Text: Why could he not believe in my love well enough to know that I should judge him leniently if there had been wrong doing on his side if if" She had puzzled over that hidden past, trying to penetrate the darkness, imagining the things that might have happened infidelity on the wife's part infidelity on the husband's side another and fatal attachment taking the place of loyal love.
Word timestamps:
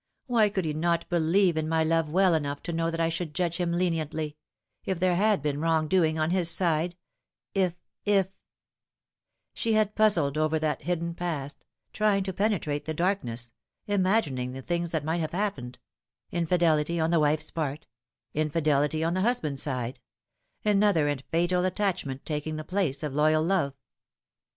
Why 0.25 0.49
could 0.49 0.65
he 0.65 0.73
not 0.73 1.07
believe 1.09 1.57
in 1.57 1.69
my 1.69 1.83
love 1.83 2.09
well 2.09 2.33
enough 2.33 2.63
to 2.63 2.73
know 2.73 2.89
that 2.89 2.99
I 2.99 3.09
should 3.09 3.35
judge 3.35 3.57
him 3.57 3.71
leniently 3.71 4.35
if 4.83 4.99
there 4.99 5.15
had 5.15 5.43
been 5.43 5.61
wrong 5.61 5.87
doing 5.87 6.17
on 6.17 6.31
his 6.31 6.49
side 6.49 6.95
if 7.53 7.75
if" 8.03 8.29
She 9.53 9.73
had 9.73 9.93
puzzled 9.93 10.39
over 10.39 10.57
that 10.57 10.81
hidden 10.81 11.13
past, 11.13 11.63
trying 11.93 12.23
to 12.23 12.33
penetrate 12.33 12.85
the 12.85 12.95
darkness, 12.95 13.53
imagining 13.85 14.53
the 14.53 14.63
things 14.63 14.89
that 14.89 15.05
might 15.05 15.21
have 15.21 15.33
happened 15.33 15.77
infidelity 16.31 16.99
on 16.99 17.11
the 17.11 17.19
wife's 17.19 17.51
part 17.51 17.85
infidelity 18.33 19.03
on 19.03 19.13
the 19.13 19.21
husband's 19.21 19.61
side 19.61 19.99
another 20.65 21.07
and 21.09 21.23
fatal 21.29 21.63
attachment 21.63 22.25
taking 22.25 22.55
the 22.55 22.63
place 22.63 23.03
of 23.03 23.13
loyal 23.13 23.43
love. 23.43 23.75